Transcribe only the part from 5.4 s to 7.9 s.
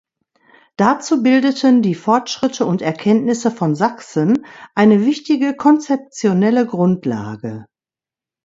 konzeptionelle Grundlage.